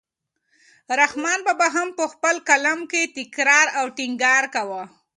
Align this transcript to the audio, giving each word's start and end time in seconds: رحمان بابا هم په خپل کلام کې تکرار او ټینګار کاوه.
رحمان 0.99 1.39
بابا 1.47 1.67
هم 1.75 1.87
په 1.97 2.05
خپل 2.13 2.35
کلام 2.49 2.79
کې 2.91 3.01
تکرار 3.17 3.67
او 3.79 3.85
ټینګار 3.97 4.43
کاوه. 4.55 4.83